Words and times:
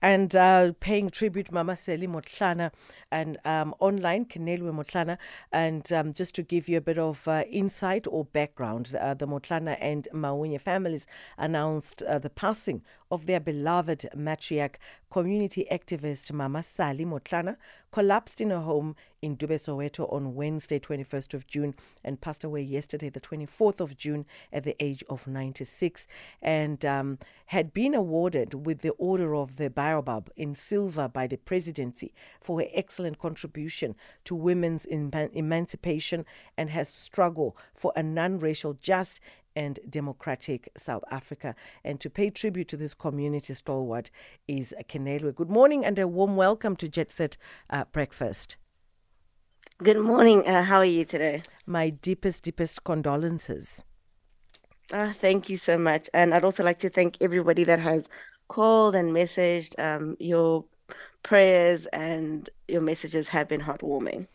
and 0.00 0.36
uh, 0.36 0.72
paying 0.80 1.10
tribute 1.10 1.50
Mama 1.50 1.76
Sally 1.76 2.06
Motlana 2.06 2.70
and 3.10 3.38
um, 3.44 3.74
online 3.80 4.24
Keneilwe 4.24 4.72
Motlana. 4.72 5.18
And 5.52 5.92
um, 5.92 6.12
just 6.12 6.34
to 6.36 6.42
give 6.42 6.68
you 6.68 6.78
a 6.78 6.80
bit 6.80 6.98
of 6.98 7.26
uh, 7.26 7.44
insight 7.50 8.06
or 8.08 8.24
background, 8.24 8.94
uh, 8.94 9.14
the 9.14 9.26
Motlana 9.26 9.76
and 9.80 10.06
Mawunye 10.12 10.60
families 10.60 11.06
announced 11.36 12.02
uh, 12.02 12.18
the 12.18 12.30
passing 12.30 12.82
of 13.10 13.26
their 13.26 13.40
beloved 13.40 14.08
matriarch, 14.16 14.76
community 15.10 15.66
activist 15.72 16.30
Mama 16.32 16.62
Sally 16.62 17.04
Motlana, 17.04 17.56
collapsed 17.90 18.40
in 18.40 18.50
her 18.50 18.60
home 18.60 18.96
in 19.22 19.36
Dube, 19.36 19.54
Soweto 19.54 20.12
on 20.12 20.34
Wednesday, 20.34 20.78
21st 20.78 21.34
of 21.34 21.46
June, 21.46 21.74
and 22.04 22.20
passed 22.20 22.44
away 22.44 22.62
yesterday, 22.62 23.08
the 23.08 23.20
24th 23.20 23.80
of 23.80 23.96
June, 23.96 24.26
at 24.52 24.64
the 24.64 24.76
age 24.82 25.02
of 25.08 25.26
96, 25.26 26.06
and 26.42 26.84
um, 26.84 27.18
had 27.46 27.72
been 27.72 27.94
awarded 27.94 28.66
with 28.66 28.80
the 28.80 28.90
Order 28.92 29.34
of 29.34 29.56
the 29.56 29.70
Baobab 29.70 30.30
in 30.36 30.54
silver 30.54 31.08
by 31.08 31.26
the 31.26 31.36
presidency 31.36 32.12
for 32.40 32.60
her 32.60 32.66
excellent 32.72 33.18
contribution 33.18 33.96
to 34.24 34.34
women's 34.34 34.86
eman- 34.86 35.32
emancipation 35.32 36.24
and 36.56 36.70
her 36.70 36.84
struggle 36.84 37.56
for 37.74 37.92
a 37.96 38.02
non-racial, 38.02 38.74
just 38.74 39.20
and 39.58 39.80
democratic 39.90 40.68
South 40.76 41.02
Africa. 41.10 41.56
And 41.82 41.98
to 42.00 42.08
pay 42.08 42.30
tribute 42.30 42.68
to 42.68 42.76
this 42.76 42.94
community 42.94 43.52
stalwart 43.54 44.08
is 44.46 44.72
Keneilwe. 44.88 45.34
Good 45.34 45.50
morning 45.50 45.84
and 45.84 45.98
a 45.98 46.06
warm 46.06 46.36
welcome 46.36 46.76
to 46.76 46.88
Jet 46.88 47.10
Set 47.10 47.36
uh, 47.68 47.84
Breakfast. 47.90 48.56
Good 49.82 49.98
morning. 49.98 50.46
Uh, 50.46 50.62
how 50.62 50.78
are 50.78 50.84
you 50.84 51.04
today? 51.04 51.42
My 51.66 51.90
deepest, 51.90 52.44
deepest 52.44 52.84
condolences. 52.84 53.82
Uh, 54.92 55.12
thank 55.14 55.50
you 55.50 55.56
so 55.56 55.76
much. 55.76 56.08
And 56.14 56.34
I'd 56.34 56.44
also 56.44 56.62
like 56.62 56.78
to 56.78 56.88
thank 56.88 57.16
everybody 57.20 57.64
that 57.64 57.80
has 57.80 58.08
called 58.46 58.94
and 58.94 59.10
messaged. 59.10 59.74
Um, 59.80 60.16
your 60.20 60.64
prayers 61.24 61.86
and 61.86 62.48
your 62.68 62.80
messages 62.80 63.26
have 63.26 63.48
been 63.48 63.60
heartwarming. 63.60 64.28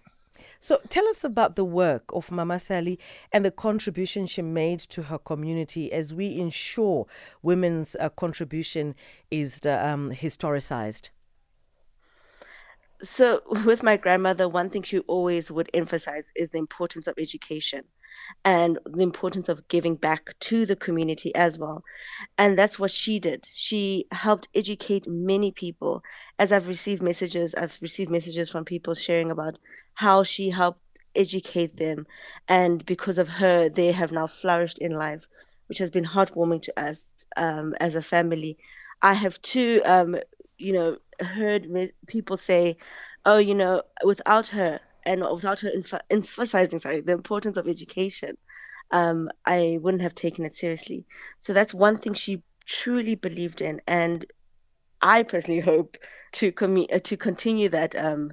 So 0.63 0.79
tell 0.87 1.05
us 1.09 1.25
about 1.25 1.57
the 1.57 1.65
work 1.65 2.03
of 2.13 2.31
Mama 2.31 2.57
Sally 2.57 2.97
and 3.33 3.43
the 3.43 3.51
contribution 3.51 4.25
she 4.27 4.41
made 4.41 4.79
to 4.79 5.01
her 5.01 5.17
community 5.17 5.91
as 5.91 6.13
we 6.13 6.39
ensure 6.39 7.05
women's 7.41 7.97
uh, 7.99 8.07
contribution 8.07 8.95
is 9.29 9.65
um, 9.65 10.13
historicized. 10.13 11.09
So, 13.01 13.41
with 13.65 13.83
my 13.83 13.97
grandmother, 13.97 14.47
one 14.47 14.69
thing 14.69 14.83
she 14.83 14.99
always 14.99 15.51
would 15.51 15.69
emphasize 15.73 16.31
is 16.33 16.47
the 16.51 16.59
importance 16.59 17.07
of 17.07 17.15
education 17.17 17.83
and 18.45 18.79
the 18.85 19.03
importance 19.03 19.49
of 19.49 19.67
giving 19.67 19.95
back 19.95 20.33
to 20.39 20.65
the 20.65 20.75
community 20.75 21.33
as 21.35 21.57
well. 21.57 21.83
And 22.37 22.57
that's 22.57 22.79
what 22.79 22.91
she 22.91 23.19
did. 23.19 23.47
She 23.53 24.05
helped 24.11 24.47
educate 24.53 25.07
many 25.07 25.51
people. 25.51 26.03
As 26.39 26.51
I've 26.51 26.67
received 26.67 27.01
messages, 27.01 27.55
I've 27.55 27.77
received 27.81 28.11
messages 28.11 28.49
from 28.49 28.65
people 28.65 28.95
sharing 28.95 29.31
about 29.31 29.57
how 29.93 30.23
she 30.23 30.49
helped 30.49 30.81
educate 31.15 31.77
them. 31.77 32.05
And 32.47 32.85
because 32.85 33.17
of 33.17 33.27
her, 33.27 33.69
they 33.69 33.91
have 33.91 34.11
now 34.11 34.27
flourished 34.27 34.79
in 34.79 34.93
life, 34.93 35.25
which 35.67 35.77
has 35.77 35.91
been 35.91 36.05
heartwarming 36.05 36.61
to 36.63 36.79
us 36.79 37.07
um, 37.37 37.75
as 37.79 37.95
a 37.95 38.01
family. 38.01 38.57
I 39.01 39.13
have 39.13 39.41
too, 39.41 39.81
um, 39.85 40.17
you 40.57 40.73
know, 40.73 40.97
heard 41.19 41.67
people 42.07 42.37
say, 42.37 42.77
oh, 43.25 43.37
you 43.37 43.55
know, 43.55 43.83
without 44.03 44.47
her, 44.49 44.79
and 45.05 45.21
without 45.31 45.59
her 45.61 45.69
emph- 45.75 46.01
emphasizing 46.09 46.79
sorry 46.79 47.01
the 47.01 47.13
importance 47.13 47.57
of 47.57 47.67
education 47.67 48.35
um, 48.91 49.29
i 49.45 49.77
wouldn't 49.81 50.03
have 50.03 50.15
taken 50.15 50.45
it 50.45 50.55
seriously. 50.55 51.05
So 51.39 51.53
that's 51.53 51.73
one 51.73 51.97
thing 51.99 52.13
she 52.13 52.43
truly 52.65 53.15
believed 53.15 53.61
in 53.61 53.81
and 53.87 54.25
i 55.01 55.23
personally 55.23 55.59
hope 55.71 55.97
to 56.33 56.51
com- 56.51 56.87
uh, 56.91 56.99
to 56.99 57.17
continue 57.17 57.69
that 57.69 57.95
um, 57.95 58.31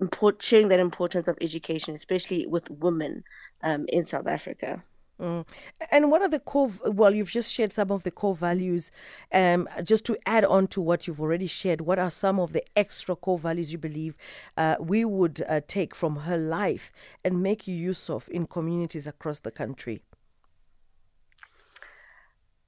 import- 0.00 0.42
sharing 0.42 0.68
that 0.68 0.80
importance 0.80 1.28
of 1.28 1.38
education 1.40 1.94
especially 1.94 2.46
with 2.46 2.68
women 2.70 3.22
um, 3.62 3.84
in 3.88 4.06
south 4.06 4.26
africa 4.26 4.82
Mm. 5.20 5.46
And 5.90 6.10
what 6.10 6.22
are 6.22 6.28
the 6.28 6.40
core? 6.40 6.70
Well, 6.84 7.14
you've 7.14 7.30
just 7.30 7.52
shared 7.52 7.72
some 7.72 7.90
of 7.90 8.04
the 8.04 8.10
core 8.10 8.34
values. 8.34 8.90
Um, 9.32 9.68
just 9.84 10.06
to 10.06 10.16
add 10.24 10.44
on 10.44 10.66
to 10.68 10.80
what 10.80 11.06
you've 11.06 11.20
already 11.20 11.46
shared, 11.46 11.82
what 11.82 11.98
are 11.98 12.10
some 12.10 12.40
of 12.40 12.52
the 12.52 12.64
extra 12.74 13.14
core 13.14 13.38
values 13.38 13.70
you 13.70 13.78
believe 13.78 14.16
uh, 14.56 14.76
we 14.80 15.04
would 15.04 15.44
uh, 15.46 15.60
take 15.68 15.94
from 15.94 16.16
her 16.16 16.38
life 16.38 16.90
and 17.22 17.42
make 17.42 17.68
use 17.68 18.08
of 18.08 18.28
in 18.32 18.46
communities 18.46 19.06
across 19.06 19.40
the 19.40 19.50
country? 19.50 20.00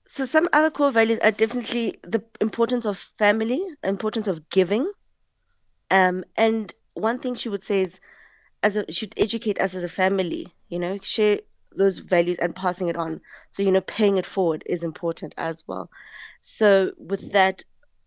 So 0.06 0.26
some 0.26 0.46
other 0.52 0.70
core 0.70 0.90
values 0.90 1.20
are 1.20 1.30
definitely 1.30 1.94
the 2.02 2.22
importance 2.42 2.84
of 2.84 2.98
family, 2.98 3.64
importance 3.82 4.28
of 4.28 4.50
giving, 4.50 4.92
um, 5.90 6.24
and 6.36 6.74
one 6.92 7.18
thing 7.18 7.34
she 7.34 7.48
would 7.48 7.64
say 7.64 7.80
is, 7.80 7.98
as 8.62 8.76
a, 8.76 8.92
should 8.92 9.14
educate 9.16 9.58
us 9.58 9.74
as 9.74 9.82
a 9.82 9.88
family. 9.88 10.52
You 10.68 10.78
know, 10.78 10.98
share 11.02 11.40
those 11.76 11.98
values 11.98 12.38
and 12.38 12.54
passing 12.56 12.88
it 12.88 12.96
on. 12.96 13.20
So, 13.50 13.62
you 13.62 13.72
know, 13.72 13.80
paying 13.82 14.18
it 14.18 14.26
forward 14.26 14.62
is 14.66 14.84
important 14.84 15.34
as 15.38 15.62
well. 15.66 15.90
So, 16.42 16.92
with 16.98 17.32
that, 17.32 17.64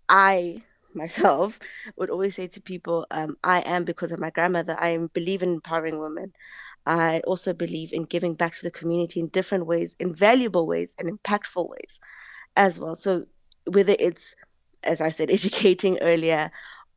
I 0.10 0.64
myself 0.94 1.60
would 1.98 2.10
always 2.10 2.36
say 2.36 2.48
to 2.48 2.62
people, 2.62 3.06
um, 3.12 3.38
I 3.44 3.62
am 3.62 3.84
because 3.86 4.12
of 4.12 4.20
my 4.20 4.30
grandmother. 4.32 4.76
I 4.80 4.98
believe 5.14 5.44
in 5.44 5.54
empowering 5.54 6.00
women. 6.00 6.34
I 6.86 7.22
also 7.28 7.54
believe 7.54 7.94
in 7.94 8.06
giving 8.06 8.36
back 8.36 8.56
to 8.56 8.64
the 8.64 8.72
community 8.72 9.20
in 9.20 9.28
different 9.30 9.66
ways, 9.68 9.96
in 10.00 10.16
valuable 10.16 10.68
ways, 10.68 10.96
and 11.00 11.10
impactful 11.10 11.70
ways 11.70 12.00
as 12.56 12.80
well. 12.80 12.96
So, 12.96 13.26
whether 13.66 13.96
it's, 14.00 14.36
as 14.84 15.02
I 15.02 15.10
said, 15.12 15.30
educating 15.32 16.00
earlier, 16.00 16.52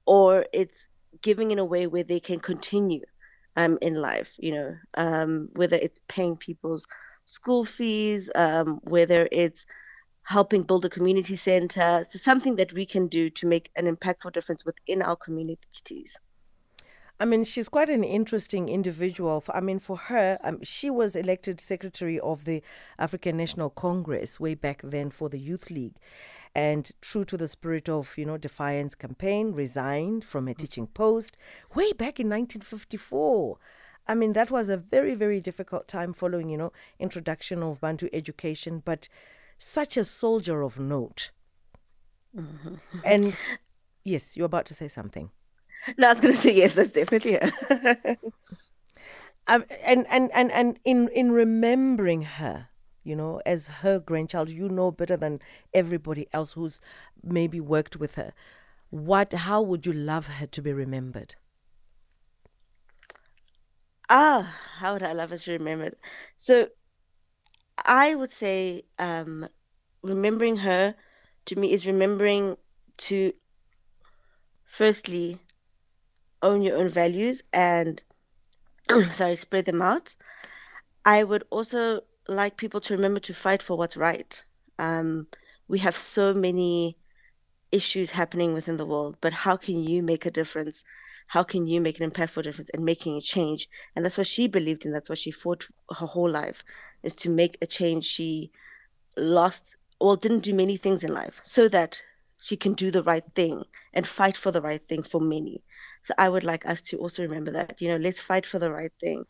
or 0.07 0.47
it's 0.53 0.89
giving 1.23 1.51
in 1.51 1.59
a 1.59 1.65
way 1.65 1.87
where 1.87 2.05
they 2.05 2.21
can 2.21 2.41
continue 2.41 3.03
um, 3.57 3.79
in 3.83 3.95
life, 3.95 4.35
you 4.39 4.53
know, 4.53 4.75
um, 4.95 5.49
whether 5.55 5.77
it's 5.77 6.01
paying 6.09 6.37
people's 6.37 6.87
school 7.25 7.65
fees, 7.65 8.31
um, 8.35 8.81
whether 8.85 9.29
it's 9.33 9.67
helping 10.23 10.63
build 10.63 10.85
a 10.85 10.91
community 10.91 11.37
center, 11.37 12.05
so 12.09 12.19
something 12.19 12.55
that 12.57 12.73
we 12.73 12.85
can 12.87 13.09
do 13.09 13.31
to 13.31 13.47
make 13.47 13.71
an 13.77 13.87
impactful 13.87 14.33
difference 14.33 14.65
within 14.65 15.03
our 15.03 15.17
communities. 15.17 16.17
I 17.21 17.25
mean, 17.25 17.43
she's 17.45 17.69
quite 17.69 17.89
an 17.89 18.05
interesting 18.05 18.69
individual. 18.69 19.43
I 19.53 19.61
mean, 19.61 19.81
for 19.81 19.97
her, 19.97 20.39
um, 20.45 20.63
she 20.63 20.89
was 20.89 21.17
elected 21.17 21.61
secretary 21.61 22.21
of 22.21 22.45
the 22.45 22.63
African 22.99 23.37
National 23.37 23.71
Congress 23.71 24.39
way 24.39 24.55
back 24.55 24.83
then 24.85 25.11
for 25.11 25.29
the 25.29 25.39
Youth 25.39 25.71
League. 25.71 25.97
And 26.55 26.91
true 27.01 27.25
to 27.25 27.37
the 27.37 27.49
spirit 27.49 27.89
of 27.89 28.17
you 28.17 28.25
know 28.25 28.37
defiance 28.37 28.95
campaign 28.95 29.53
resigned 29.53 30.25
from 30.25 30.49
a 30.49 30.55
teaching 30.55 30.87
post 30.87 31.37
way 31.75 31.93
back 31.93 32.19
in 32.19 32.29
1954 32.29 33.59
i 34.09 34.15
mean 34.15 34.33
that 34.33 34.51
was 34.51 34.71
a 34.71 34.77
very 34.77 35.15
very 35.15 35.41
difficult 35.41 35.87
time 35.87 36.15
following 36.15 36.49
you 36.49 36.57
know 36.57 36.73
introduction 36.99 37.63
of 37.63 37.83
bantu 37.83 38.09
education 38.15 38.83
but 38.85 39.09
such 39.59 39.97
a 39.97 40.05
soldier 40.05 40.63
of 40.63 40.79
note. 40.79 41.31
Mm-hmm. 42.35 42.75
and 43.05 43.37
yes 44.05 44.37
you're 44.37 44.47
about 44.47 44.67
to 44.67 44.75
say 44.75 44.89
something 44.89 45.31
no 45.97 46.09
i 46.09 46.13
was 46.13 46.21
going 46.21 46.35
to 46.35 46.41
say 46.41 46.53
yes 46.53 46.75
that's 46.75 46.91
definitely 46.91 47.33
her 47.33 48.17
um, 49.47 49.65
and 49.85 50.07
and 50.09 50.31
and 50.33 50.51
and 50.53 50.79
in 50.85 51.09
in 51.09 51.31
remembering 51.33 52.23
her 52.23 52.69
you 53.05 53.17
know, 53.17 53.41
as 53.47 53.67
her 53.69 53.99
grandchild, 53.99 54.51
you 54.51 54.69
know 54.69 54.91
better 54.91 55.17
than 55.17 55.41
everybody 55.73 56.27
else 56.33 56.53
who's 56.53 56.81
maybe 57.23 57.59
worked 57.59 57.97
with 57.97 58.17
her. 58.17 58.35
What, 58.91 59.33
how 59.33 59.63
would 59.63 59.87
you 59.87 59.93
love 59.93 60.27
her 60.27 60.47
to 60.47 60.61
be 60.63 60.73
remembered? 60.73 61.37
Ah, 64.11 64.43
how 64.79 64.93
would 64.93 65.03
I 65.03 65.13
love 65.13 65.31
her 65.31 65.39
to 65.39 65.47
be 65.47 65.53
remembered? 65.57 65.97
So, 66.37 66.69
I 67.85 68.15
would 68.15 68.33
say, 68.33 68.85
um, 68.99 69.49
remembering 70.03 70.57
her 70.59 70.95
to 71.47 71.57
me 71.57 71.73
is 71.73 71.87
remembering 71.87 72.57
to 72.99 73.33
firstly 74.67 75.39
own 76.43 76.63
your 76.63 76.77
own 76.77 76.89
values 76.89 77.43
and 77.53 78.03
sorry 79.13 79.37
spread 79.37 79.65
them 79.65 79.83
out 79.83 80.15
i 81.05 81.23
would 81.23 81.45
also 81.51 82.01
like 82.29 82.59
people 82.59 82.81
to 82.83 82.95
remember 82.95 83.21
to 83.21 83.35
fight 83.35 83.63
for 83.63 83.77
what's 83.77 83.97
right. 83.97 84.43
Um, 84.79 85.27
we 85.67 85.79
have 85.81 85.97
so 85.97 86.35
many 86.35 86.99
issues 87.73 88.11
happening 88.11 88.53
within 88.53 88.77
the 88.77 88.87
world, 88.87 89.17
but 89.21 89.33
how 89.33 89.57
can 89.57 89.83
you 89.83 90.03
make 90.03 90.27
a 90.27 90.31
difference? 90.31 90.85
How 91.27 91.43
can 91.43 91.67
you 91.67 91.81
make 91.81 92.01
an 92.01 92.11
impactful 92.11 92.43
difference 92.43 92.71
in 92.71 92.85
making 92.85 93.17
a 93.17 93.21
change? 93.21 93.69
And 93.97 94.05
that's 94.05 94.17
what 94.19 94.27
she 94.27 94.47
believed 94.47 94.87
in. 94.87 94.93
That's 94.93 95.09
what 95.09 95.19
she 95.19 95.31
fought 95.31 95.67
her 95.91 96.07
whole 96.07 96.31
life, 96.31 96.63
is 97.03 97.15
to 97.17 97.31
make 97.31 97.59
a 97.61 97.67
change. 97.67 98.05
She 98.05 98.51
lost, 99.17 99.77
well, 100.01 100.17
didn't 100.17 100.41
do 100.41 100.55
many 100.55 100.77
things 100.77 101.03
in 101.03 101.13
life 101.13 101.41
so 101.43 101.69
that 101.69 102.01
she 102.39 102.57
can 102.57 102.75
do 102.75 102.91
the 102.91 103.03
right 103.03 103.25
thing 103.35 103.65
and 103.93 104.07
fight 104.07 104.37
for 104.37 104.53
the 104.53 104.63
right 104.63 104.87
thing 104.87 105.03
for 105.03 105.21
many. 105.21 105.63
So 106.03 106.15
I 106.19 106.29
would 106.29 106.45
like 106.45 106.67
us 106.67 106.81
to 106.83 106.99
also 106.99 107.23
remember 107.23 107.51
that, 107.53 107.81
you 107.81 107.89
know, 107.89 107.97
let's 107.97 108.21
fight 108.21 108.47
for 108.47 108.59
the 108.59 108.71
right 108.71 108.93
thing 109.01 109.25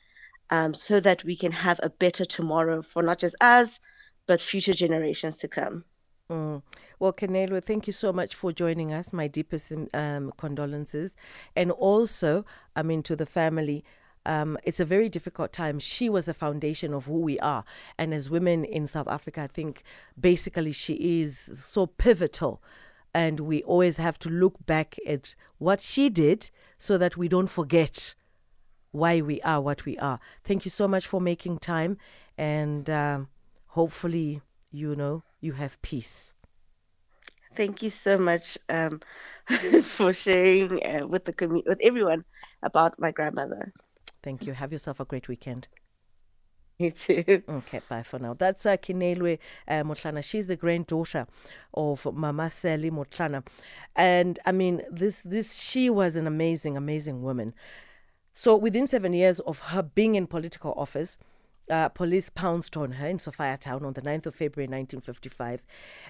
um, 0.51 0.75
so 0.75 1.01
that 1.01 1.25
we 1.25 1.37
can 1.37 1.53
have 1.53 1.81
a 1.83 1.91
better 1.91 2.25
tomorrow 2.25 2.83
for 2.83 3.03
not 3.03 3.19
just 3.19 3.37
us, 3.41 3.81
but 4.27 4.41
future 4.41 4.73
generations 4.73 5.39
to 5.39 5.49
come. 5.49 5.85
Mm. 6.31 6.63
Well, 6.99 7.13
Keneilwe, 7.13 7.65
thank 7.65 7.87
you 7.87 7.93
so 7.93 8.13
much 8.13 8.35
for 8.35 8.53
joining 8.53 8.93
us. 8.93 9.13
My 9.13 9.29
deepest 9.29 9.73
um, 9.95 10.33
condolences. 10.37 11.17
And 11.57 11.71
also, 11.71 12.45
I 12.77 12.83
mean, 12.83 13.03
to 13.05 13.17
the 13.17 13.27
family, 13.27 13.85
um, 14.27 14.59
it's 14.63 14.81
a 14.81 14.85
very 14.85 15.09
difficult 15.09 15.53
time. 15.53 15.79
She 15.79 16.11
was 16.11 16.27
the 16.27 16.35
foundation 16.35 16.93
of 16.93 17.07
who 17.07 17.21
we 17.21 17.39
are. 17.39 17.65
And 17.99 18.13
as 18.13 18.29
women 18.29 18.65
in 18.65 18.87
South 18.87 19.09
Africa, 19.09 19.43
I 19.43 19.47
think 19.47 19.83
basically 20.21 20.73
she 20.73 21.23
is 21.23 21.39
so 21.39 21.87
pivotal. 21.87 22.63
And 23.15 23.41
we 23.41 23.63
always 23.63 23.97
have 23.97 24.19
to 24.21 24.29
look 24.29 24.65
back 24.67 24.97
at 25.07 25.35
what 25.59 25.83
she 25.83 26.09
did 26.09 26.51
so 26.77 26.99
that 26.99 27.17
we 27.17 27.29
don't 27.29 27.49
forget 27.49 28.15
why 28.91 29.21
we 29.21 29.41
are 29.43 29.61
what 29.61 29.85
we 29.85 29.99
are. 29.99 30.21
Thank 30.45 30.65
you 30.65 30.71
so 30.71 30.89
much 30.89 31.07
for 31.07 31.21
making 31.21 31.59
time. 31.59 31.99
And 32.37 32.89
um, 32.89 33.29
hopefully, 33.69 34.43
you 34.71 34.95
know, 34.95 35.23
you 35.41 35.53
have 35.53 35.81
peace. 35.83 36.35
Thank 37.55 37.83
you 37.83 37.91
so 37.91 38.19
much 38.19 38.59
um, 38.69 39.01
for 39.83 40.13
sharing 40.13 40.85
uh, 40.85 41.07
with 41.07 41.25
the 41.25 41.33
commu- 41.33 41.67
with 41.67 41.81
everyone 41.83 42.25
about 42.63 42.99
my 42.99 43.11
grandmother. 43.11 43.73
Thank 44.23 44.47
you. 44.47 44.53
Have 44.53 44.73
yourself 44.73 45.01
a 45.01 45.05
great 45.05 45.29
weekend. 45.29 45.67
You 46.81 46.93
too. 46.93 47.43
Okay, 47.49 47.81
bye 47.89 48.05
for 48.05 48.21
now. 48.21 48.35
That's 48.35 48.65
uh, 48.65 48.77
Keneilwe 48.77 49.41
uh, 49.67 49.83
Motlana. 49.83 50.23
She's 50.23 50.47
the 50.47 50.55
granddaughter 50.55 51.27
of 51.75 52.07
Mama 52.15 52.51
Sally 52.51 52.89
Motlana, 52.89 53.45
and 53.97 54.39
I 54.47 54.53
mean, 54.53 54.83
this 54.89 55.21
this 55.23 55.61
she 55.61 55.91
was 55.91 56.15
an 56.15 56.29
amazing, 56.29 56.77
amazing 56.77 57.23
woman. 57.23 57.53
So 58.33 58.55
within 58.57 58.87
seven 58.87 59.13
years 59.13 59.41
of 59.41 59.59
her 59.59 59.83
being 59.83 60.15
in 60.15 60.29
political 60.29 60.73
office, 60.77 61.19
uh, 61.69 61.89
police 61.89 62.31
pounced 62.31 62.77
on 62.77 62.93
her 62.93 63.09
in 63.09 63.19
Sophiatown 63.19 63.85
on 63.85 63.95
the 63.95 64.01
9th 64.01 64.27
of 64.27 64.35
February 64.37 64.69
1955 64.69 65.63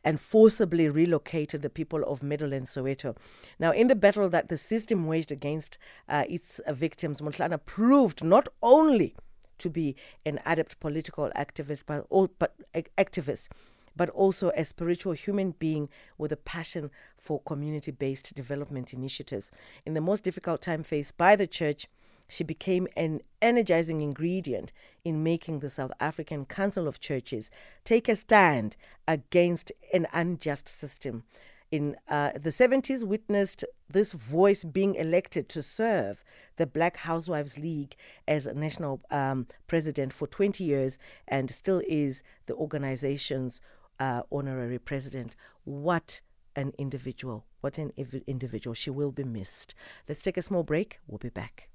and 0.05 0.21
forcibly 0.21 0.91
relocated 0.91 1.63
the 1.63 1.71
people 1.71 2.05
of 2.05 2.23
Meadowlands 2.23 2.75
Soweto. 2.75 3.17
Now, 3.59 3.73
in 3.73 3.87
the 3.87 3.95
battle 3.95 4.29
that 4.29 4.51
the 4.51 4.59
system 4.59 5.07
waged 5.07 5.33
against 5.33 5.79
uh, 6.11 6.25
its 6.29 6.61
victims, 6.69 7.23
Motlana 7.23 7.59
proved 7.65 8.23
not 8.23 8.49
only 8.63 9.17
to 9.59 9.71
be 9.71 9.97
an 10.25 10.41
adept 10.45 10.81
political 10.81 11.31
activist, 11.37 11.83
but, 11.87 12.07
but 12.39 12.55
activist, 12.97 13.49
but 13.97 14.09
also 14.11 14.51
a 14.51 14.65
spiritual 14.65 15.13
human 15.13 15.53
being 15.59 15.89
with 16.17 16.33
a 16.33 16.37
passion 16.37 16.91
for 17.17 17.41
community 17.41 17.91
based 17.91 18.35
development 18.35 18.93
initiatives. 18.93 19.51
In 19.85 19.95
the 19.95 20.01
most 20.01 20.23
difficult 20.25 20.63
time 20.63 20.83
faced 20.83 21.17
by 21.17 21.37
the 21.37 21.47
church, 21.47 21.89
she 22.29 22.45
became 22.45 22.87
an 22.97 23.21
energizing 23.41 24.03
ingredient 24.03 24.73
in 25.03 25.23
making 25.23 25.61
the 25.61 25.71
South 25.71 25.93
African 25.99 26.45
Council 26.45 26.87
of 26.87 27.01
Churches 27.01 27.51
take 27.85 28.09
a 28.09 28.15
stand 28.15 28.77
against 29.07 29.73
an 29.95 30.07
unjust 30.13 30.69
system. 30.69 31.25
In 31.71 31.97
uh, 32.09 32.33
the 32.35 32.51
70s, 32.51 33.03
witnessed 33.03 33.65
this 33.91 34.13
voice 34.13 34.65
being 34.65 34.95
elected 34.95 35.49
to 35.51 35.63
serve 35.63 36.23
the 36.57 36.67
Black 36.67 36.99
Housewives 36.99 37.59
League 37.59 37.97
as 38.27 38.47
national 38.47 39.01
um, 39.11 39.47
president 39.67 40.13
for 40.13 40.27
20 40.27 40.63
years 40.65 40.99
and 41.27 41.51
still 41.51 41.83
is 41.89 42.23
the 42.47 42.55
organization's 42.55 43.61
uh, 44.01 44.23
honorary 44.31 44.79
president. 44.79 45.35
What 45.65 46.21
an 46.57 46.73
individual. 46.79 47.47
What 47.61 47.79
an 47.79 47.93
individual. 48.27 48.75
She 48.75 48.91
will 48.91 49.13
be 49.13 49.25
missed. 49.25 49.75
Let's 50.09 50.23
take 50.23 50.37
a 50.37 50.43
small 50.43 50.63
break. 50.63 50.99
We'll 51.07 51.19
be 51.19 51.31
back. 51.31 51.69